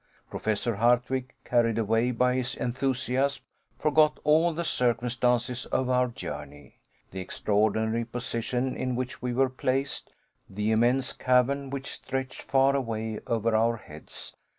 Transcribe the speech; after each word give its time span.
Professor 0.31 0.77
Hardwigg, 0.77 1.31
carried 1.45 1.77
away 1.77 2.09
by 2.09 2.33
his 2.33 2.55
enthusiasm, 2.55 3.43
forgot 3.77 4.19
all 4.23 4.51
the 4.51 4.63
circumstances 4.63 5.67
of 5.67 5.91
our 5.91 6.07
journey, 6.07 6.79
the 7.11 7.19
extraordinary 7.19 8.03
position 8.03 8.75
in 8.75 8.95
which 8.95 9.21
we 9.21 9.31
were 9.31 9.47
placed, 9.47 10.11
the 10.49 10.71
immense 10.71 11.13
cavern 11.13 11.69
which 11.69 11.85
stretched 11.93 12.41
far 12.41 12.75
away 12.75 13.19
over 13.27 13.55
our 13.55 13.77
heads. 13.77 14.35